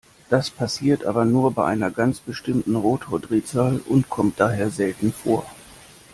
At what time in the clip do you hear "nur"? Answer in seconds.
1.25-1.51